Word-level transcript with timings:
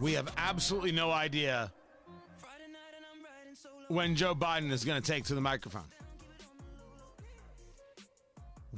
We 0.00 0.14
have 0.14 0.32
absolutely 0.38 0.92
no 0.92 1.10
idea 1.10 1.70
when 3.88 4.16
Joe 4.16 4.34
Biden 4.34 4.70
is 4.72 4.82
going 4.82 5.00
to 5.00 5.06
take 5.06 5.24
to 5.24 5.34
the 5.34 5.42
microphone. 5.42 5.84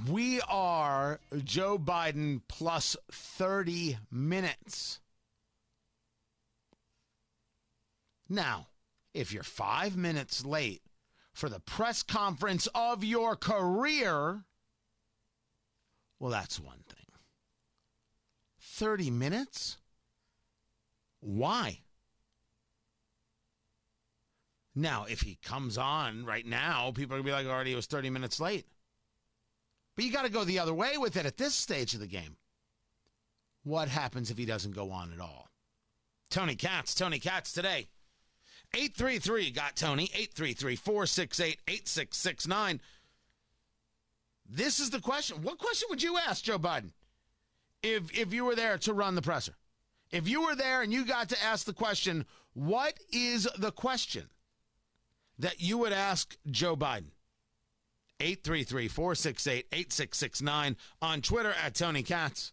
We 0.09 0.41
are 0.49 1.21
Joe 1.45 1.79
Biden 1.79 2.41
plus 2.49 2.97
30 3.13 3.99
minutes. 4.11 4.99
Now, 8.29 8.67
if 9.15 9.33
you're 9.33 9.45
five 9.45 9.97
minutes 9.97 10.45
late 10.45 10.83
for 11.35 11.49
the 11.49 11.61
press 11.61 12.03
conference 12.03 12.67
of 12.75 13.05
your 13.05 13.37
career, 13.37 14.43
well, 16.19 16.31
that's 16.33 16.59
one 16.59 16.83
thing. 16.89 17.07
30 18.61 19.11
minutes? 19.11 19.77
Why? 21.23 21.79
Now, 24.75 25.07
if 25.09 25.21
he 25.21 25.39
comes 25.43 25.79
on 25.79 26.25
right 26.25 26.45
now, 26.45 26.91
people 26.93 27.15
are 27.15 27.23
going 27.23 27.27
to 27.27 27.29
be 27.29 27.33
like, 27.33 27.47
already, 27.47 27.73
it 27.73 27.77
was 27.77 27.87
30 27.87 28.11
minutes 28.11 28.41
late. 28.41 28.67
But 29.95 30.05
you 30.05 30.13
got 30.13 30.25
to 30.25 30.33
go 30.33 30.45
the 30.45 30.59
other 30.59 30.75
way 30.75 30.99
with 30.99 31.17
it 31.17 31.27
at 31.27 31.37
this 31.37 31.55
stage 31.55 31.95
of 31.95 32.01
the 32.01 32.07
game. 32.07 32.37
What 33.63 33.89
happens 33.89 34.31
if 34.31 34.39
he 34.39 34.47
doesn't 34.47 34.75
go 34.75 34.91
on 34.91 35.13
at 35.13 35.21
all? 35.21 35.49
Tony 36.29 36.57
Katz, 36.57 36.95
Tony 36.95 37.21
Katz 37.21 37.53
today. 37.53 37.89
833 38.75 39.51
got 39.51 39.77
Tony, 39.77 40.05
833 40.05 40.77
468 40.77 41.61
8669. 41.69 42.81
This 44.49 44.81
is 44.81 44.91
the 44.91 45.01
question. 45.01 45.43
What 45.43 45.59
question 45.59 45.89
would 45.91 46.03
you 46.03 46.19
ask 46.19 46.43
Joe 46.43 46.59
Biden 46.59 46.91
if, 47.83 48.19
if 48.19 48.33
you 48.33 48.45
were 48.47 48.57
there 48.57 48.79
to 48.79 48.95
run 48.95 49.15
the 49.15 49.23
presser? 49.23 49.55
If 50.13 50.29
you 50.29 50.43
were 50.43 50.55
there 50.55 50.83
and 50.83 50.93
you 50.93 51.05
got 51.07 51.31
to 51.31 51.43
ask 51.43 51.65
the 51.65 51.73
question, 51.73 52.27
what 52.53 52.95
is 53.11 53.49
the 53.59 53.73
question 53.73 54.29
that 55.39 55.61
you 55.61 55.79
would 55.79 55.93
ask 55.93 56.37
Joe 56.51 56.77
Biden? 56.77 57.11
833 58.21 58.89
468 58.89 59.67
8669 59.73 60.77
on 61.01 61.23
Twitter 61.23 61.55
at 61.65 61.75
Tony 61.75 62.03
Katz. 62.03 62.53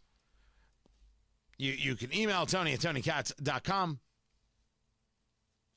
You, 1.58 1.74
you 1.74 1.96
can 1.96 2.16
email 2.16 2.46
Tony 2.46 2.74
at 2.74 2.80
TonyKatz.com. 2.80 4.00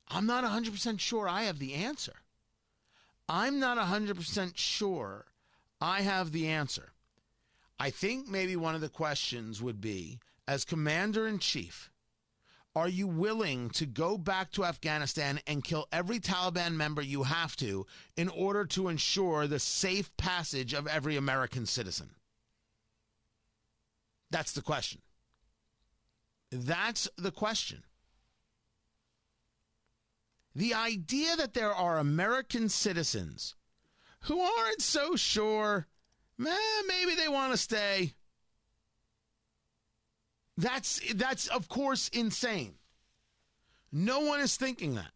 I'm 0.09 0.27
not 0.27 0.45
100% 0.45 1.01
sure 1.01 1.29
I 1.29 1.43
have 1.43 1.59
the 1.59 1.75
answer. 1.75 2.15
I'm 3.29 3.59
not 3.59 3.77
100% 3.79 4.53
sure 4.57 5.27
I 5.81 6.03
have 6.03 6.33
the 6.33 6.49
answer. 6.49 6.93
I 7.79 7.91
think 7.91 8.29
maybe 8.29 8.55
one 8.55 8.75
of 8.75 8.81
the 8.81 8.89
questions 8.89 9.61
would 9.61 9.81
be 9.81 10.21
as 10.53 10.67
commander 10.67 11.27
in 11.27 11.39
chief, 11.39 11.91
are 12.77 12.89
you 12.89 13.07
willing 13.07 13.71
to 13.71 13.87
go 13.87 14.19
back 14.19 14.51
to 14.53 14.67
Afghanistan 14.67 15.41
and 15.47 15.65
kill 15.65 15.89
every 15.91 16.21
Taliban 16.21 16.75
member 16.75 17.01
you 17.01 17.23
have 17.23 17.57
to 17.57 17.87
in 18.19 18.29
order 18.29 18.67
to 18.67 18.89
ensure 18.89 19.47
the 19.47 19.59
safe 19.59 20.15
passage 20.19 20.75
of 20.75 20.87
every 20.87 21.17
American 21.17 21.65
citizen? 21.65 22.11
That's 24.31 24.53
the 24.53 24.61
question. 24.61 25.01
That's 26.51 27.09
the 27.17 27.31
question. 27.31 27.83
The 30.55 30.75
idea 30.75 31.35
that 31.37 31.55
there 31.55 31.75
are 31.75 31.99
American 31.99 32.69
citizens 32.69 33.55
who 34.21 34.39
aren't 34.39 34.83
so 34.83 35.17
sure, 35.17 35.87
eh, 36.39 36.83
maybe 36.87 37.15
they 37.15 37.29
want 37.29 37.53
to 37.53 37.59
stay. 37.59 38.17
That's 40.57 41.01
that's 41.15 41.47
of 41.49 41.69
course 41.69 42.09
insane. 42.09 42.75
No 43.91 44.21
one 44.21 44.41
is 44.41 44.57
thinking 44.57 44.95
that. 44.95 45.13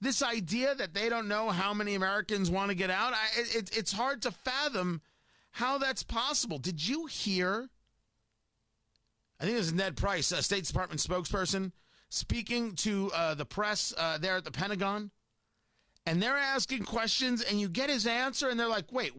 This 0.00 0.22
idea 0.22 0.74
that 0.74 0.94
they 0.94 1.08
don't 1.08 1.26
know 1.26 1.50
how 1.50 1.72
many 1.72 1.94
Americans 1.94 2.50
want 2.50 2.68
to 2.70 2.74
get 2.74 2.90
out, 2.90 3.14
I, 3.14 3.26
it, 3.36 3.76
it's 3.76 3.92
hard 3.92 4.22
to 4.22 4.30
fathom 4.30 5.00
how 5.52 5.78
that's 5.78 6.02
possible. 6.02 6.58
Did 6.58 6.86
you 6.86 7.06
hear? 7.06 7.70
I 9.40 9.44
think 9.44 9.54
it 9.54 9.58
was 9.58 9.72
Ned 9.72 9.96
Price, 9.96 10.32
a 10.32 10.42
State 10.42 10.64
Department 10.64 11.00
spokesperson, 11.00 11.72
speaking 12.10 12.74
to 12.76 13.10
uh, 13.14 13.34
the 13.34 13.46
press 13.46 13.94
uh, 13.96 14.18
there 14.18 14.36
at 14.36 14.44
the 14.44 14.50
Pentagon, 14.50 15.10
and 16.04 16.22
they're 16.22 16.36
asking 16.36 16.84
questions, 16.84 17.42
and 17.42 17.58
you 17.58 17.68
get 17.68 17.88
his 17.88 18.06
answer, 18.06 18.48
and 18.48 18.60
they're 18.60 18.68
like, 18.68 18.92
"Wait, 18.92 19.12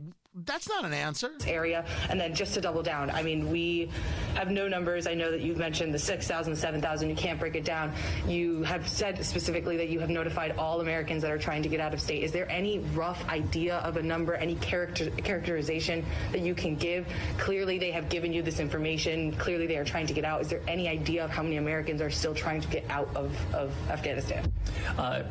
that's 0.46 0.70
not 0.70 0.86
an 0.86 0.94
answer. 0.94 1.32
Area, 1.48 1.86
and 2.10 2.20
then 2.20 2.36
just 2.36 2.54
to 2.54 2.62
double 2.62 2.84
down, 2.84 3.10
I 3.10 3.24
mean, 3.24 3.50
we 3.50 3.90
have 4.36 4.52
no 4.52 4.68
numbers. 4.68 5.08
I 5.08 5.16
know 5.16 5.32
that 5.32 5.42
you've 5.42 5.58
mentioned 5.58 5.94
the 5.94 6.00
6,000, 6.00 6.56
7,000. 6.56 7.10
You 7.10 7.16
can't 7.16 7.40
break 7.40 7.56
it 7.56 7.66
down. 7.66 7.92
You 8.28 8.62
have 8.64 8.88
said 8.88 9.24
specifically 9.26 9.78
that 9.78 9.90
you 9.90 10.00
have 10.00 10.10
notified 10.10 10.52
all 10.58 10.82
Americans 10.82 11.24
that 11.24 11.32
are 11.32 11.40
trying 11.40 11.64
to 11.64 11.70
get 11.70 11.80
out 11.80 11.94
of 11.94 12.00
state. 12.00 12.24
Is 12.24 12.32
there 12.32 12.50
any 12.52 12.80
rough 12.94 13.28
idea 13.30 13.78
of 13.78 13.98
a 13.98 14.04
number, 14.04 14.36
any 14.36 14.56
character 14.56 15.10
characterization 15.10 16.06
that 16.32 16.42
you 16.42 16.54
can 16.54 16.76
give? 16.76 17.08
Clearly, 17.40 17.80
they 17.80 17.92
have 17.92 18.08
given 18.10 18.32
you 18.32 18.44
this 18.44 18.60
information. 18.60 19.32
Clearly, 19.34 19.66
they 19.66 19.78
are 19.78 19.86
trying 19.86 20.08
to 20.08 20.14
get 20.14 20.24
out. 20.24 20.42
Is 20.42 20.50
there 20.50 20.62
any 20.68 20.88
idea 20.88 21.26
of 21.26 21.32
how 21.32 21.42
many 21.42 21.58
Americans 21.58 22.00
are 22.00 22.12
still 22.12 22.36
trying 22.36 22.62
to 22.62 22.68
get 22.68 22.88
out 22.90 23.10
of, 23.16 23.34
of 23.56 23.74
Afghanistan? 23.90 24.52
Uh, 24.98 25.24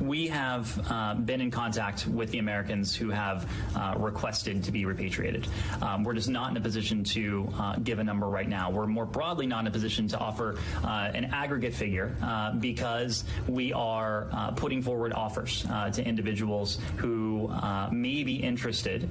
we 0.00 0.26
have 0.26 0.80
uh, 0.90 1.14
been 1.14 1.40
in 1.40 1.50
contact 1.50 2.06
with 2.08 2.30
the 2.30 2.38
Americans 2.38 2.96
who 2.96 3.10
have 3.10 3.48
uh, 3.76 3.94
requested 3.98 4.31
to 4.40 4.72
be 4.72 4.84
repatriated. 4.84 5.46
Um, 5.80 6.04
we're 6.04 6.14
just 6.14 6.28
not 6.28 6.50
in 6.50 6.56
a 6.56 6.60
position 6.60 7.04
to 7.04 7.48
uh, 7.58 7.76
give 7.76 7.98
a 7.98 8.04
number 8.04 8.26
right 8.28 8.48
now. 8.48 8.70
We're 8.70 8.86
more 8.86 9.06
broadly 9.06 9.46
not 9.46 9.60
in 9.60 9.66
a 9.66 9.70
position 9.70 10.08
to 10.08 10.18
offer 10.18 10.56
uh, 10.82 11.10
an 11.14 11.26
aggregate 11.26 11.74
figure 11.74 12.16
uh, 12.22 12.52
because 12.52 13.24
we 13.48 13.72
are 13.72 14.28
uh, 14.32 14.50
putting 14.52 14.82
forward 14.82 15.12
offers 15.12 15.66
to 15.92 16.04
individuals 16.04 16.78
who 16.96 17.48
may 17.90 18.22
be 18.22 18.36
interested 18.36 19.02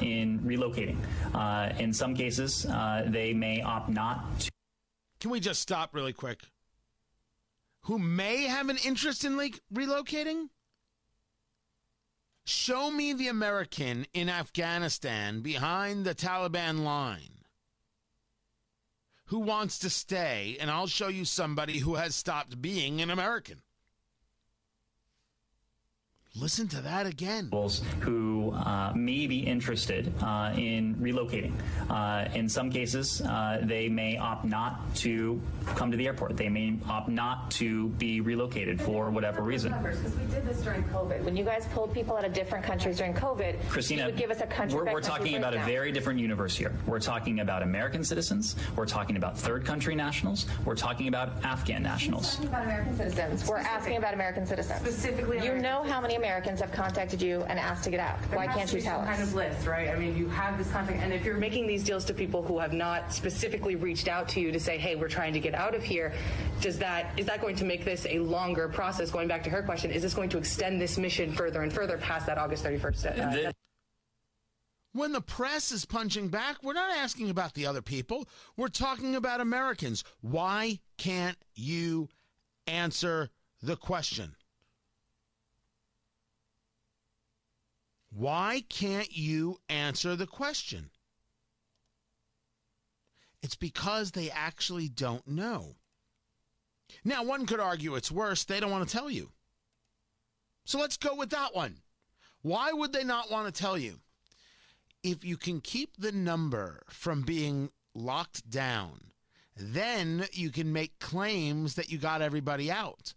in 0.00 0.38
relocating. 0.40 0.96
in 1.78 1.92
some 1.92 2.14
cases, 2.14 2.66
they 3.06 3.32
may 3.34 3.62
opt 3.62 3.88
not 3.88 4.40
to. 4.40 4.50
Can 5.20 5.30
we 5.30 5.40
just 5.40 5.60
stop 5.60 5.94
really 5.94 6.12
quick? 6.12 6.40
who 7.82 7.98
may 7.98 8.44
have 8.44 8.68
an 8.68 8.78
interest 8.84 9.24
in 9.24 9.36
like 9.36 9.60
relocating? 9.72 10.48
Show 12.44 12.90
me 12.90 13.12
the 13.12 13.28
American 13.28 14.06
in 14.12 14.28
Afghanistan 14.28 15.40
behind 15.40 16.04
the 16.04 16.14
Taliban 16.14 16.82
line 16.82 17.44
who 19.26 19.38
wants 19.38 19.78
to 19.78 19.90
stay, 19.90 20.56
and 20.60 20.70
I'll 20.70 20.88
show 20.88 21.06
you 21.06 21.24
somebody 21.24 21.78
who 21.78 21.94
has 21.94 22.16
stopped 22.16 22.60
being 22.60 23.00
an 23.00 23.10
American. 23.10 23.62
Listen 26.36 26.68
to 26.68 26.80
that 26.82 27.06
again. 27.06 27.50
Who 28.00 28.52
uh, 28.52 28.92
may 28.94 29.26
be 29.26 29.40
interested 29.40 30.12
uh, 30.22 30.52
in 30.56 30.94
relocating. 30.94 31.52
Uh, 31.90 32.28
in 32.32 32.48
some 32.48 32.70
cases, 32.70 33.20
uh, 33.22 33.58
they 33.64 33.88
may 33.88 34.16
opt 34.16 34.44
not 34.44 34.94
to 34.96 35.40
come 35.74 35.90
to 35.90 35.96
the 35.96 36.06
airport. 36.06 36.36
They 36.36 36.48
may 36.48 36.76
opt 36.88 37.08
not 37.08 37.50
to 37.52 37.88
be 37.88 38.20
relocated 38.20 38.80
for 38.80 39.10
whatever 39.10 39.42
reason. 39.42 39.72
Because 39.82 40.02
we 40.04 40.24
did 40.26 40.46
this 40.46 40.60
during 40.62 40.84
COVID. 40.84 41.20
When 41.24 41.36
you 41.36 41.42
guys 41.42 41.66
pulled 41.74 41.92
people 41.92 42.16
out 42.16 42.24
of 42.24 42.32
different 42.32 42.64
countries 42.64 42.98
during 42.98 43.12
COVID, 43.12 43.68
Christina, 43.68 44.06
would 44.06 44.16
give 44.16 44.30
us 44.30 44.40
a 44.40 44.46
country. 44.46 44.78
We're, 44.78 44.92
we're 44.92 45.00
talking 45.00 45.34
about 45.34 45.54
a 45.54 45.58
very 45.64 45.90
different 45.90 46.20
universe 46.20 46.56
here. 46.56 46.72
We're 46.86 47.00
talking 47.00 47.40
about 47.40 47.64
American 47.64 48.04
citizens. 48.04 48.54
We're 48.76 48.86
talking 48.86 49.16
about 49.16 49.36
third 49.36 49.64
country 49.66 49.96
nationals. 49.96 50.46
We're 50.64 50.76
talking 50.76 51.08
about 51.08 51.44
Afghan 51.44 51.82
nationals. 51.82 52.38
We're 52.38 52.46
about 52.46 52.64
American 52.66 52.96
citizens. 52.96 53.48
We're 53.48 53.56
asking 53.58 53.96
about 53.96 54.14
American 54.14 54.46
citizens. 54.46 54.78
Specifically, 54.78 55.44
you 55.44 55.56
know 55.56 55.82
how 55.82 56.00
many 56.00 56.19
Americans 56.20 56.60
have 56.60 56.70
contacted 56.70 57.22
you 57.22 57.42
and 57.44 57.58
asked 57.58 57.84
to 57.84 57.90
get 57.90 57.98
out. 57.98 58.20
There 58.28 58.36
Why 58.38 58.46
can't 58.46 58.70
you 58.72 58.82
tell 58.82 59.00
us? 59.00 59.06
Kind 59.06 59.22
of 59.22 59.34
list, 59.34 59.66
right? 59.66 59.88
I 59.88 59.96
mean, 59.98 60.16
you 60.16 60.28
have 60.28 60.58
this 60.58 60.70
contact, 60.70 61.02
and 61.02 61.12
if 61.12 61.24
you're 61.24 61.38
making 61.38 61.66
these 61.66 61.82
deals 61.82 62.04
to 62.06 62.14
people 62.14 62.42
who 62.42 62.58
have 62.58 62.74
not 62.74 63.12
specifically 63.12 63.74
reached 63.74 64.06
out 64.06 64.28
to 64.30 64.40
you 64.40 64.52
to 64.52 64.60
say, 64.60 64.76
"Hey, 64.76 64.96
we're 64.96 65.08
trying 65.08 65.32
to 65.32 65.40
get 65.40 65.54
out 65.54 65.74
of 65.74 65.82
here," 65.82 66.12
does 66.60 66.78
that 66.78 67.18
is 67.18 67.26
that 67.26 67.40
going 67.40 67.56
to 67.56 67.64
make 67.64 67.84
this 67.86 68.06
a 68.08 68.18
longer 68.18 68.68
process? 68.68 69.10
Going 69.10 69.28
back 69.28 69.42
to 69.44 69.50
her 69.50 69.62
question, 69.62 69.90
is 69.90 70.02
this 70.02 70.12
going 70.12 70.28
to 70.28 70.38
extend 70.38 70.80
this 70.80 70.98
mission 70.98 71.32
further 71.32 71.62
and 71.62 71.72
further 71.72 71.96
past 71.96 72.26
that 72.26 72.36
August 72.36 72.64
31st? 72.64 73.06
Uh, 73.06 73.30
the- 73.30 73.54
when 74.92 75.12
the 75.12 75.20
press 75.20 75.70
is 75.72 75.84
punching 75.84 76.28
back, 76.28 76.62
we're 76.62 76.72
not 76.72 76.90
asking 76.90 77.30
about 77.30 77.54
the 77.54 77.66
other 77.66 77.80
people. 77.82 78.28
We're 78.56 78.68
talking 78.68 79.14
about 79.14 79.40
Americans. 79.40 80.04
Why 80.20 80.80
can't 80.98 81.38
you 81.54 82.08
answer 82.66 83.30
the 83.62 83.76
question? 83.76 84.34
Why 88.20 88.64
can't 88.68 89.16
you 89.16 89.60
answer 89.70 90.14
the 90.14 90.26
question? 90.26 90.90
It's 93.42 93.54
because 93.54 94.10
they 94.10 94.30
actually 94.30 94.90
don't 94.90 95.26
know. 95.26 95.76
Now, 97.02 97.22
one 97.24 97.46
could 97.46 97.60
argue 97.60 97.94
it's 97.94 98.10
worse, 98.10 98.44
they 98.44 98.60
don't 98.60 98.70
want 98.70 98.86
to 98.86 98.94
tell 98.94 99.08
you. 99.08 99.30
So 100.66 100.78
let's 100.78 100.98
go 100.98 101.14
with 101.14 101.30
that 101.30 101.54
one. 101.54 101.78
Why 102.42 102.72
would 102.72 102.92
they 102.92 103.04
not 103.04 103.30
want 103.30 103.46
to 103.46 103.58
tell 103.58 103.78
you? 103.78 104.00
If 105.02 105.24
you 105.24 105.38
can 105.38 105.62
keep 105.62 105.96
the 105.96 106.12
number 106.12 106.82
from 106.90 107.22
being 107.22 107.70
locked 107.94 108.50
down, 108.50 109.00
then 109.56 110.26
you 110.32 110.50
can 110.50 110.74
make 110.74 110.98
claims 110.98 111.74
that 111.76 111.90
you 111.90 111.96
got 111.96 112.20
everybody 112.20 112.70
out. 112.70 113.14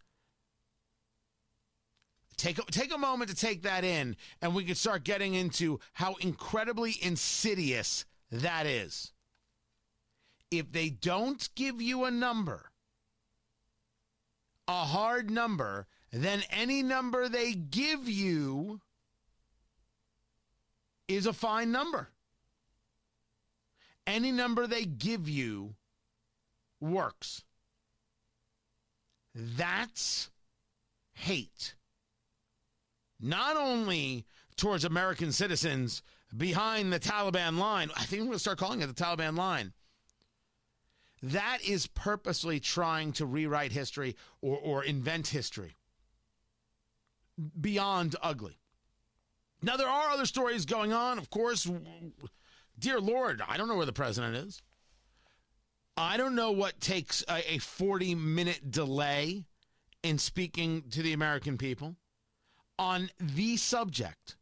Take 2.43 2.59
a, 2.59 2.63
take 2.63 2.93
a 2.93 2.97
moment 2.97 3.29
to 3.29 3.37
take 3.37 3.61
that 3.61 3.85
in, 3.85 4.17
and 4.41 4.53
we 4.53 4.65
can 4.65 4.75
start 4.75 5.05
getting 5.05 5.33
into 5.33 5.79
how 5.93 6.15
incredibly 6.15 6.97
insidious 7.01 8.03
that 8.33 8.65
is. 8.65 9.13
If 10.51 10.69
they 10.69 10.89
don't 10.89 11.47
give 11.55 11.81
you 11.81 12.03
a 12.03 12.11
number, 12.11 12.69
a 14.67 14.83
hard 14.83 15.31
number, 15.31 15.87
then 16.11 16.43
any 16.49 16.83
number 16.83 17.29
they 17.29 17.53
give 17.53 18.09
you 18.09 18.81
is 21.07 21.25
a 21.25 21.31
fine 21.31 21.71
number. 21.71 22.09
Any 24.05 24.33
number 24.33 24.67
they 24.67 24.83
give 24.83 25.29
you 25.29 25.75
works. 26.81 27.45
That's 29.33 30.29
hate. 31.13 31.75
Not 33.23 33.55
only 33.55 34.25
towards 34.57 34.83
American 34.83 35.31
citizens 35.31 36.03
behind 36.35 36.91
the 36.91 36.99
Taliban 36.99 37.57
line, 37.57 37.89
I 37.95 38.03
think 38.03 38.23
we're 38.23 38.27
going 38.27 38.33
to 38.33 38.39
start 38.39 38.57
calling 38.57 38.81
it 38.81 38.87
the 38.87 38.93
Taliban 38.93 39.37
line. 39.37 39.71
That 41.23 41.59
is 41.65 41.87
purposely 41.87 42.59
trying 42.59 43.13
to 43.13 43.25
rewrite 43.25 43.71
history 43.71 44.17
or, 44.41 44.57
or 44.57 44.83
invent 44.83 45.27
history 45.27 45.77
beyond 47.59 48.17
ugly. 48.21 48.59
Now, 49.61 49.77
there 49.77 49.87
are 49.87 50.09
other 50.09 50.25
stories 50.25 50.65
going 50.65 50.91
on, 50.91 51.17
of 51.17 51.29
course. 51.29 51.71
Dear 52.77 52.99
Lord, 52.99 53.41
I 53.47 53.55
don't 53.55 53.69
know 53.69 53.77
where 53.77 53.85
the 53.85 53.93
president 53.93 54.35
is. 54.35 54.61
I 55.95 56.17
don't 56.17 56.35
know 56.35 56.51
what 56.51 56.81
takes 56.81 57.23
a, 57.29 57.53
a 57.53 57.57
40 57.59 58.15
minute 58.15 58.69
delay 58.69 59.45
in 60.03 60.17
speaking 60.17 60.89
to 60.89 61.01
the 61.01 61.13
American 61.13 61.57
people 61.57 61.95
on 62.77 63.09
the 63.19 63.57
subject. 63.57 64.35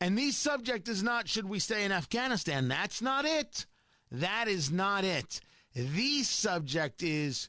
And 0.00 0.18
the 0.18 0.30
subject 0.32 0.88
is 0.88 1.02
not 1.02 1.28
should 1.28 1.48
we 1.48 1.58
stay 1.58 1.84
in 1.84 1.92
Afghanistan? 1.92 2.68
That's 2.68 3.00
not 3.00 3.24
it. 3.24 3.66
That 4.10 4.48
is 4.48 4.70
not 4.70 5.04
it. 5.04 5.40
The 5.74 6.22
subject 6.22 7.02
is 7.02 7.48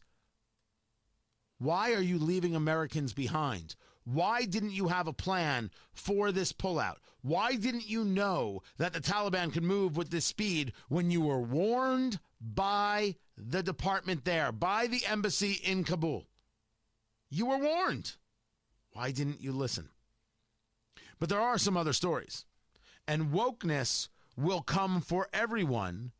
why 1.58 1.94
are 1.94 2.02
you 2.02 2.20
leaving 2.20 2.56
Americans 2.56 3.14
behind? 3.14 3.76
Why 4.06 4.44
didn't 4.44 4.72
you 4.72 4.90
have 4.90 5.08
a 5.08 5.14
plan 5.14 5.72
for 5.94 6.32
this 6.32 6.52
pullout? 6.52 6.98
Why 7.22 7.56
didn't 7.56 7.90
you 7.90 8.04
know 8.04 8.62
that 8.78 8.92
the 8.92 9.00
Taliban 9.00 9.54
could 9.54 9.64
move 9.64 9.96
with 9.96 10.10
this 10.10 10.26
speed 10.26 10.74
when 10.90 11.10
you 11.10 11.22
were 11.22 11.40
warned 11.40 12.20
by 12.42 13.16
the 13.38 13.64
department 13.64 14.26
there, 14.26 14.52
by 14.52 14.88
the 14.88 15.06
embassy 15.06 15.54
in 15.64 15.86
Kabul? 15.86 16.28
You 17.30 17.46
were 17.46 17.58
warned. 17.58 18.14
Why 18.94 19.12
didn't 19.12 19.42
you 19.42 19.52
listen? 19.52 19.90
But 21.20 21.30
there 21.30 21.42
are 21.42 21.58
some 21.58 21.78
other 21.78 21.94
stories. 21.94 22.46
And 23.08 23.32
wokeness 23.32 24.10
will 24.38 24.62
come 24.62 25.02
for 25.02 25.28
everyone. 25.34 26.12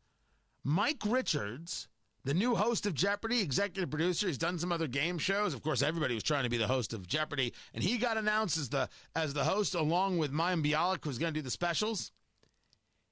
Mike 0.62 1.02
Richards 1.04 1.88
the 2.24 2.34
new 2.34 2.54
host 2.54 2.86
of 2.86 2.94
Jeopardy, 2.94 3.40
executive 3.40 3.90
producer. 3.90 4.26
He's 4.26 4.38
done 4.38 4.58
some 4.58 4.72
other 4.72 4.86
game 4.86 5.18
shows. 5.18 5.52
Of 5.52 5.62
course, 5.62 5.82
everybody 5.82 6.14
was 6.14 6.22
trying 6.22 6.44
to 6.44 6.50
be 6.50 6.56
the 6.56 6.66
host 6.66 6.94
of 6.94 7.06
Jeopardy, 7.06 7.52
and 7.74 7.84
he 7.84 7.98
got 7.98 8.16
announced 8.16 8.56
as 8.56 8.70
the 8.70 8.88
as 9.14 9.34
the 9.34 9.44
host 9.44 9.74
along 9.74 10.18
with 10.18 10.32
Mayim 10.32 10.64
Bialik, 10.64 11.04
who's 11.04 11.18
going 11.18 11.34
to 11.34 11.38
do 11.38 11.44
the 11.44 11.50
specials. 11.50 12.12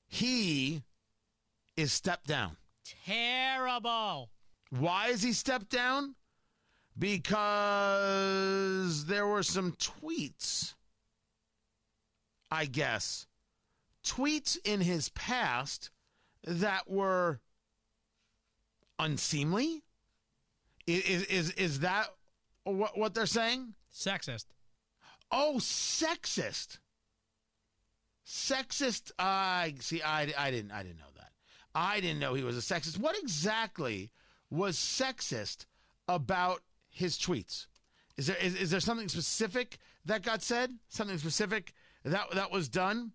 He 0.08 0.82
is 1.76 1.92
stepped 1.92 2.26
down. 2.26 2.56
Terrible. 3.06 4.30
Why 4.70 5.08
is 5.08 5.22
he 5.22 5.32
stepped 5.32 5.68
down? 5.68 6.14
Because 6.98 7.46
there 9.06 9.26
were 9.26 9.42
some 9.42 9.72
tweets, 9.72 10.74
I 12.50 12.66
guess, 12.66 13.26
tweets 14.04 14.58
in 14.64 14.80
his 14.80 15.08
past 15.10 15.90
that 16.44 16.88
were 16.90 17.40
unseemly? 18.98 19.82
Is 20.86 21.24
is 21.24 21.50
is 21.52 21.80
that 21.80 22.08
what 22.64 22.98
what 22.98 23.14
they're 23.14 23.26
saying? 23.26 23.74
Sexist. 23.94 24.46
Oh, 25.30 25.54
sexist. 25.58 26.78
Sexist. 28.26 29.12
I 29.18 29.74
uh, 29.76 29.80
see. 29.80 30.02
I, 30.02 30.32
I 30.36 30.50
didn't. 30.50 30.72
I 30.72 30.82
didn't 30.82 30.98
know 30.98 31.04
that. 31.16 31.30
I 31.74 32.00
didn't 32.00 32.18
know 32.18 32.34
he 32.34 32.44
was 32.44 32.56
a 32.56 32.60
sexist. 32.60 32.98
What 32.98 33.18
exactly 33.18 34.10
was 34.50 34.76
sexist 34.76 35.66
about 36.08 36.60
his 36.92 37.18
tweets? 37.18 37.66
Is 38.16 38.26
there 38.26 38.36
is, 38.36 38.54
is 38.54 38.70
there 38.70 38.80
something 38.80 39.08
specific 39.08 39.78
that 40.04 40.22
got 40.22 40.42
said? 40.42 40.70
Something 40.88 41.18
specific 41.18 41.72
that 42.04 42.30
that 42.34 42.50
was 42.50 42.68
done? 42.68 43.12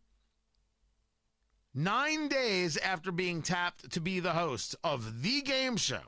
Nine 1.74 2.28
days 2.28 2.76
after 2.78 3.12
being 3.12 3.44
tapped 3.44 3.92
to 3.92 4.02
be 4.02 4.20
the 4.20 4.34
host 4.34 4.76
of 4.84 5.22
the 5.22 5.42
game 5.42 5.78
show, 5.78 6.02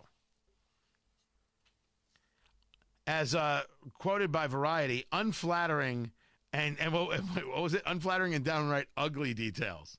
as 3.06 3.36
uh, 3.36 3.62
quoted 3.94 4.32
by 4.32 4.48
Variety, 4.48 5.06
unflattering 5.12 6.12
and 6.52 6.78
and 6.80 6.92
what, 6.92 7.20
what, 7.20 7.62
was 7.62 7.74
it? 7.76 7.84
Unflattering 7.86 8.34
and 8.34 8.44
downright 8.44 8.88
ugly 8.98 9.34
details. 9.36 9.98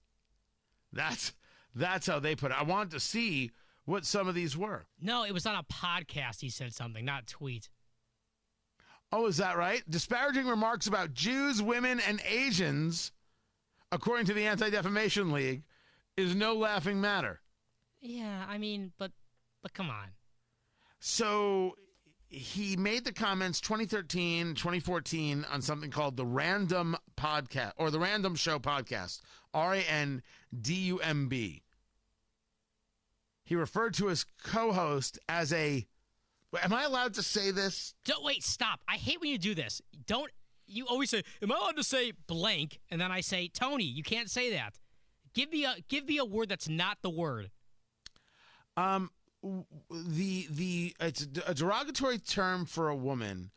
That's 0.93 1.33
that's 1.75 2.07
how 2.07 2.19
they 2.19 2.35
put 2.35 2.51
it. 2.51 2.61
I 2.61 2.65
want 2.65 2.91
to 2.91 3.01
see 3.01 3.53
what 3.91 4.07
some 4.07 4.29
of 4.29 4.35
these 4.35 4.57
were. 4.57 4.87
No, 5.01 5.25
it 5.25 5.33
was 5.33 5.47
on 5.47 5.57
a 5.57 5.65
podcast. 5.65 6.41
He 6.41 6.51
said 6.51 6.75
something, 6.75 7.05
not 7.05 7.27
tweet. 7.27 7.69
Oh, 9.13 9.27
is 9.27 9.39
that 9.39 9.57
right? 9.57 9.83
Disparaging 9.91 10.47
remarks 10.47 10.87
about 10.87 11.15
Jews, 11.15 11.61
women, 11.61 12.01
and 12.01 12.21
Asians 12.29 13.13
according 13.93 14.27
to 14.27 14.35
the 14.35 14.47
Anti 14.47 14.71
Defamation 14.71 15.33
League, 15.33 15.65
is 16.17 16.35
no 16.35 16.55
laughing 16.55 17.01
matter. 17.01 17.41
Yeah, 18.01 18.45
I 18.49 18.59
mean, 18.59 18.93
but 18.99 19.13
but 19.63 19.73
come 19.73 19.91
on. 19.91 20.09
So 21.01 21.77
he 22.29 22.77
made 22.77 23.05
the 23.05 23.13
comments 23.13 23.61
2013, 23.61 24.55
2014 24.55 25.47
on 25.50 25.62
something 25.62 25.91
called 25.91 26.17
the 26.17 26.25
Randumb 26.25 26.95
Podcast 27.17 27.73
or 27.76 27.91
the 27.91 27.99
Randumb 27.99 28.38
Show 28.38 28.59
Podcast, 28.59 29.21
R 29.53 29.75
A 29.75 29.81
N 29.81 30.23
D 30.61 30.75
U 30.75 30.99
M 30.99 31.29
B. 31.29 31.62
He 33.50 33.57
referred 33.57 33.95
to 33.95 34.07
his 34.07 34.25
co 34.45 34.71
host 34.71 35.19
as 35.28 35.52
a. 35.52 35.85
Am 36.62 36.73
I 36.73 36.85
allowed 36.85 37.14
to 37.14 37.23
say 37.25 37.50
this? 37.50 37.95
Don't 38.04 38.23
wait, 38.23 38.45
stop. 38.45 38.78
I 38.87 38.95
hate 38.95 39.21
when 39.21 39.28
you 39.28 39.38
do 39.38 39.57
this. 39.57 39.83
Don't 40.07 40.30
you 40.69 40.87
always 40.87 41.11
say, 41.11 41.25
"Am 41.42 41.50
I 41.50 41.57
allowed 41.57 41.76
to 41.76 41.83
say 41.83 42.12
blank?" 42.28 42.78
And 42.92 43.00
then 43.00 43.11
I 43.11 43.23
say, 43.23 43.49
"Tony, 43.49 43.83
you 43.83 44.04
can't 44.04 44.30
say 44.30 44.52
that." 44.52 44.78
Give 45.35 45.50
me 45.50 45.64
a 45.64 45.75
give 45.88 46.07
me 46.07 46.19
a 46.19 46.25
word 46.25 46.49
that's 46.49 46.69
not 46.69 46.99
the 47.02 47.11
word. 47.11 47.50
Um, 48.76 49.11
the 49.42 50.47
the 50.49 50.95
it's 51.00 51.26
a 51.45 51.52
derogatory 51.52 52.19
term 52.19 52.66
for 52.66 52.88
a 52.88 52.95
woman 52.95 53.50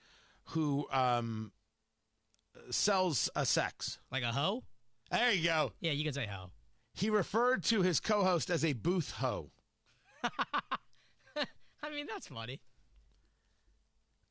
who 0.46 0.88
um 0.92 1.52
sells 2.72 3.30
a 3.36 3.46
sex 3.46 4.00
like 4.12 4.24
a 4.24 4.32
hoe. 4.32 4.64
There 5.12 5.32
you 5.32 5.44
go. 5.44 5.74
Yeah, 5.82 5.92
you 5.92 6.04
can 6.04 6.14
say 6.14 6.26
hoe. 6.26 6.50
He 6.96 7.12
referred 7.12 7.64
to 7.66 7.84
his 7.84 8.00
co-host 8.00 8.50
as 8.50 8.66
a 8.66 8.74
booth 8.74 9.12
hoe. 9.12 9.52
I 11.84 11.90
mean, 11.92 12.08
that's 12.08 12.28
funny. 12.28 12.62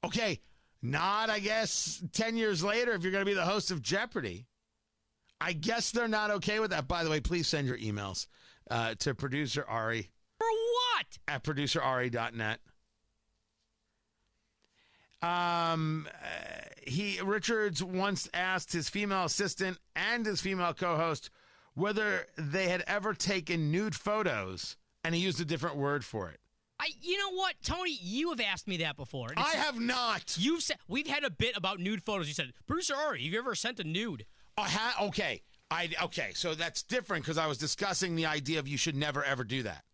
Okay, 0.05 0.41
not, 0.81 1.31
I 1.31 1.39
guess, 1.39 2.03
10 2.13 2.37
years 2.37 2.65
later, 2.65 2.93
if 2.93 3.03
you're 3.03 3.13
going 3.13 3.25
to 3.25 3.31
be 3.31 3.35
the 3.35 3.45
host 3.45 3.71
of 3.71 3.83
Jeopardy. 3.83 4.47
I 5.41 5.53
guess 5.53 5.91
they're 5.91 6.09
not 6.09 6.31
okay 6.31 6.61
with 6.61 6.71
that. 6.71 6.87
By 6.87 7.03
the 7.03 7.11
way, 7.11 7.21
please 7.21 7.49
send 7.49 7.67
your 7.67 7.79
emails 7.79 8.27
uh, 8.71 8.95
to 9.01 9.15
producer 9.15 9.65
Ari. 9.69 10.09
For 10.39 10.47
what? 10.47 11.19
At 11.27 11.43
producerari.net. 11.43 12.61
Um, 15.21 16.09
uh, 16.13 16.61
he 16.85 17.21
Richards 17.21 17.83
once 17.83 18.29
asked 18.35 18.73
his 18.73 18.89
female 18.89 19.25
assistant 19.25 19.79
and 19.95 20.27
his 20.27 20.41
female 20.41 20.75
co-host 20.75 21.31
whether 21.75 22.27
they 22.37 22.69
had 22.69 22.83
ever 22.87 23.15
taken 23.15 23.71
nude 23.71 23.95
photos, 23.95 24.77
and 25.05 25.15
he 25.15 25.21
used 25.21 25.41
a 25.41 25.45
different 25.45 25.77
word 25.77 26.05
for 26.05 26.31
it. 26.31 26.39
I, 26.81 26.89
you 27.01 27.17
know 27.17 27.37
what, 27.37 27.55
Tony, 27.63 27.97
you 28.03 28.31
have 28.31 28.41
asked 28.41 28.67
me 28.67 28.79
that 28.79 28.97
before. 28.97 29.29
I 29.37 29.51
have 29.51 29.79
not. 29.79 30.37
You've 30.37 30.63
said 30.63 30.79
we've 30.89 31.07
had 31.07 31.23
a 31.23 31.31
bit 31.31 31.57
about 31.57 31.79
nude 31.79 32.03
photos. 32.03 32.27
You 32.27 32.35
said, 32.35 32.53
producer 32.67 32.95
Ari, 32.97 33.23
have 33.23 33.33
you 33.33 33.39
ever 33.39 33.55
sent 33.55 33.79
a 33.79 33.85
nude? 33.85 34.25
I 34.59 34.69
ha- 34.69 35.07
okay, 35.07 35.43
I 35.71 35.91
okay. 36.03 36.33
So 36.35 36.55
that's 36.55 36.83
different 36.83 37.25
because 37.25 37.39
I 37.39 37.47
was 37.47 37.57
discussing 37.57 38.17
the 38.17 38.27
idea 38.27 38.59
of 38.59 38.67
you 38.67 38.77
should 38.77 38.97
never 38.97 39.23
ever 39.23 39.45
do 39.45 39.63
that. 39.63 39.85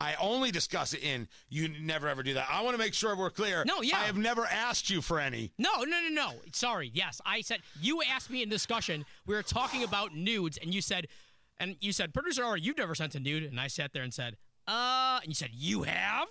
I 0.00 0.14
only 0.18 0.50
discuss 0.50 0.94
it 0.94 1.02
in 1.02 1.28
you 1.50 1.68
never 1.80 2.08
ever 2.08 2.22
do 2.22 2.34
that. 2.34 2.48
I 2.50 2.62
want 2.62 2.74
to 2.74 2.78
make 2.78 2.94
sure 2.94 3.14
we're 3.14 3.30
clear. 3.30 3.64
No, 3.66 3.82
yeah. 3.82 3.98
I 3.98 4.04
have 4.04 4.16
never 4.16 4.46
asked 4.46 4.88
you 4.88 5.02
for 5.02 5.20
any. 5.20 5.52
No, 5.58 5.82
no, 5.84 6.00
no, 6.00 6.08
no. 6.08 6.32
Sorry. 6.52 6.90
Yes, 6.92 7.20
I 7.24 7.42
said 7.42 7.60
you 7.80 8.02
asked 8.02 8.30
me 8.30 8.42
in 8.42 8.48
discussion. 8.48 9.04
We 9.26 9.34
were 9.34 9.42
talking 9.42 9.84
about 9.84 10.14
nudes, 10.16 10.58
and 10.60 10.74
you 10.74 10.80
said, 10.80 11.06
and 11.60 11.76
you 11.80 11.92
said, 11.92 12.12
producer 12.12 12.42
Ari, 12.44 12.62
you've 12.62 12.78
never 12.78 12.96
sent 12.96 13.14
a 13.14 13.20
nude, 13.20 13.44
and 13.44 13.60
I 13.60 13.68
sat 13.68 13.92
there 13.92 14.02
and 14.02 14.12
said, 14.12 14.36
uh, 14.66 15.20
and 15.22 15.28
you 15.28 15.34
said, 15.34 15.50
you 15.52 15.84
have? 15.84 16.26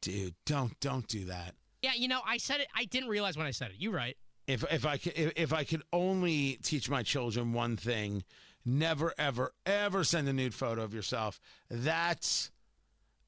dude, 0.00 0.34
don't 0.46 0.78
don't 0.80 1.06
do 1.08 1.24
that. 1.26 1.54
Yeah, 1.82 1.92
you 1.96 2.08
know, 2.08 2.20
I 2.26 2.38
said 2.38 2.60
it. 2.60 2.68
I 2.74 2.84
didn't 2.84 3.08
realize 3.08 3.36
when 3.36 3.46
I 3.46 3.50
said 3.50 3.70
it. 3.70 3.76
You're 3.78 3.92
right. 3.92 4.16
If 4.46 4.64
if 4.72 4.86
I 4.86 4.96
could 4.96 5.12
if, 5.16 5.32
if 5.36 5.52
I 5.52 5.64
could 5.64 5.82
only 5.92 6.58
teach 6.62 6.88
my 6.90 7.02
children 7.02 7.52
one 7.52 7.76
thing, 7.76 8.24
never 8.64 9.12
ever 9.18 9.52
ever 9.66 10.04
send 10.04 10.28
a 10.28 10.32
nude 10.32 10.54
photo 10.54 10.82
of 10.82 10.94
yourself. 10.94 11.40
That's 11.70 12.50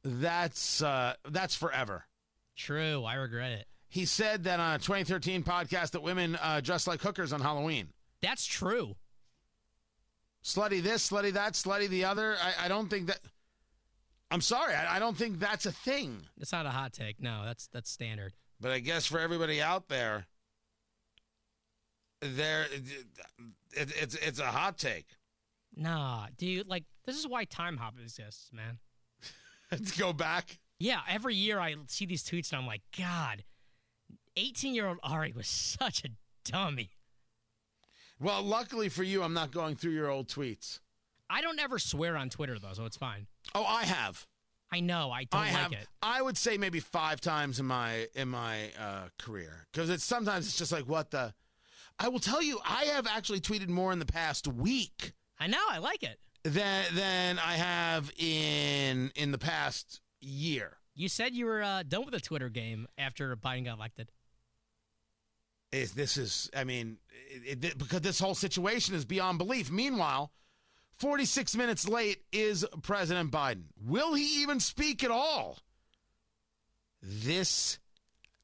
that's 0.03 0.83
uh, 0.83 1.15
that's 1.29 1.55
forever. 1.55 2.05
True. 2.57 3.05
I 3.05 3.15
regret 3.15 3.53
it. 3.53 3.67
He 3.89 4.05
said 4.05 4.45
that 4.45 4.61
on 4.61 4.77
a 4.77 4.79
2013 4.79 5.43
podcast 5.43 5.93
that 5.93 6.03
women 6.03 6.39
uh, 6.41 6.61
dress 6.61 6.87
like 6.87 7.01
hookers 7.01 7.33
on 7.33 7.41
Halloween. 7.41 7.89
That's 8.23 8.47
true. 8.47 8.95
Slutty 10.45 10.83
this, 10.83 11.09
slutty 11.09 11.33
that, 11.33 11.53
slutty 11.53 11.89
the 11.89 12.05
other. 12.05 12.37
I, 12.43 12.67
I 12.67 12.69
don't 12.69 12.89
think 12.89 13.09
that. 13.09 13.21
I'm 14.31 14.41
sorry. 14.41 14.75
I, 14.75 14.97
I 14.97 14.99
don't 14.99 15.17
think 15.17 15.39
that's 15.39 15.67
a 15.67 15.73
thing. 15.73 16.23
It's 16.39 16.53
not 16.53 16.67
a 16.67 16.71
hot 16.71 16.93
take. 16.93 17.21
No, 17.21 17.43
that's 17.45 17.67
that's 17.69 17.91
standard. 17.91 18.33
But 18.61 18.73
I 18.73 18.79
guess 18.79 19.07
for 19.07 19.19
everybody 19.19 19.61
out 19.61 19.89
there, 19.89 20.27
there 22.21 22.67
it, 22.73 22.83
it, 23.73 23.93
it's 24.01 24.15
it's 24.15 24.39
a 24.39 24.47
hot 24.47 24.79
take. 24.79 25.07
Nah, 25.77 26.27
dude. 26.39 26.69
Like 26.69 26.85
this 27.05 27.17
is 27.17 27.27
why 27.27 27.45
Timehop 27.45 28.01
exists, 28.01 28.51
man. 28.53 28.79
Let's 29.73 29.97
go 29.97 30.13
back. 30.13 30.59
Yeah, 30.79 31.01
every 31.09 31.35
year 31.35 31.61
I 31.61 31.75
see 31.89 32.07
these 32.07 32.25
tweets 32.25 32.53
and 32.53 32.61
I'm 32.61 32.67
like, 32.67 32.83
God, 32.97 33.45
18 34.37 34.75
year 34.75 34.87
old 34.87 34.99
Ari 35.03 35.35
was 35.37 35.47
such 35.47 36.05
a 36.05 36.09
dummy. 36.51 36.91
Well, 38.21 38.43
luckily 38.43 38.89
for 38.89 39.03
you, 39.03 39.23
I'm 39.23 39.33
not 39.35 39.51
going 39.51 39.77
through 39.77 39.93
your 39.93 40.11
old 40.11 40.29
tweets. 40.29 40.81
I 41.29 41.41
don't 41.41 41.59
ever 41.59 41.79
swear 41.79 42.17
on 42.17 42.29
Twitter 42.29 42.59
though, 42.59 42.73
so 42.73 42.85
it's 42.85 42.97
fine. 42.97 43.27
Oh, 43.55 43.65
I 43.65 43.85
have. 43.85 44.27
I 44.73 44.81
know. 44.81 45.11
I 45.11 45.25
don't 45.25 45.41
I 45.41 45.45
like 45.45 45.53
have. 45.53 45.73
it. 45.73 45.87
I 46.03 46.23
would 46.23 46.37
say 46.37 46.57
maybe 46.59 46.81
five 46.81 47.21
times 47.21 47.59
in 47.59 47.67
my 47.67 48.07
in 48.15 48.29
my 48.29 48.71
uh, 48.79 49.09
career 49.19 49.67
because 49.73 49.91
it's 49.91 50.05
sometimes 50.05 50.47
it's 50.47 50.57
just 50.59 50.73
like 50.73 50.85
what 50.85 51.11
the. 51.11 51.33
I 51.99 52.09
will 52.09 52.21
tell 52.21 52.43
you, 52.43 52.59
I 52.65 52.85
have 52.85 53.07
actually 53.07 53.41
tweeted 53.41 53.69
more 53.69 53.93
in 53.93 53.99
the 53.99 54.07
past 54.07 54.47
week 54.49 55.13
I 55.39 55.47
know. 55.47 55.59
I 55.71 55.79
like 55.79 56.03
it. 56.03 56.19
than 56.45 56.85
than 56.95 57.39
I 57.39 57.55
have 57.55 58.13
in 58.19 59.11
in 59.17 59.33
the 59.33 59.39
past 59.39 60.01
year. 60.21 60.77
You 60.95 61.09
said 61.09 61.35
you 61.35 61.47
were 61.47 61.63
uh, 61.63 61.83
done 61.83 62.05
with 62.05 62.13
the 62.13 62.21
Twitter 62.21 62.51
game 62.51 62.87
after 62.99 63.35
Biden 63.37 63.65
got 63.65 63.79
elected. 63.79 64.11
Is 65.73 65.93
this 65.93 66.17
is 66.17 66.51
I 66.55 66.65
mean 66.65 66.99
it, 67.31 67.65
it, 67.65 67.79
because 67.79 68.01
this 68.01 68.19
whole 68.19 68.35
situation 68.35 68.95
is 68.95 69.05
beyond 69.05 69.39
belief. 69.39 69.71
Meanwhile, 69.71 70.33
46 70.99 71.57
minutes 71.57 71.89
late 71.89 72.23
is 72.33 72.65
President 72.83 73.31
Biden. 73.31 73.65
Will 73.83 74.15
he 74.15 74.43
even 74.43 74.61
speak 74.61 75.03
at 75.03 75.11
all? 75.11 75.59
This 77.03 77.79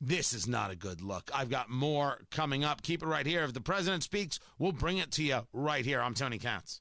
this 0.00 0.33
is 0.33 0.47
not 0.47 0.71
a 0.71 0.76
good 0.76 1.00
look. 1.00 1.31
I've 1.35 1.49
got 1.49 1.71
more 1.71 2.21
coming 2.31 2.64
up. 2.64 2.83
Keep 2.83 3.02
it 3.02 3.07
right 3.07 3.26
here. 3.26 3.45
If 3.45 3.55
the 3.55 3.61
president 3.61 4.02
speaks, 4.02 4.38
we'll 4.59 4.73
bring 4.73 4.99
it 4.99 5.11
to 5.12 5.23
you 5.23 5.40
right 5.52 5.85
here. 5.85 6.00
I'm 6.00 6.14
Tony 6.14 6.38
Katz. 6.38 6.81